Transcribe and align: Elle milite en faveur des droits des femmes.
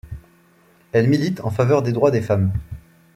Elle 0.93 1.07
milite 1.07 1.41
en 1.41 1.51
faveur 1.51 1.83
des 1.83 1.91
droits 1.91 2.09
des 2.09 2.23
femmes. 2.23 2.51